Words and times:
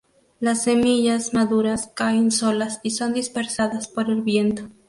Las 0.39 0.63
semillas 0.63 1.35
maduras 1.35 1.91
caen 1.93 2.31
solas 2.31 2.79
y 2.81 2.89
son 2.89 3.13
dispersadas 3.13 3.87
por 3.87 4.09
el 4.09 4.23
viento. 4.23 4.67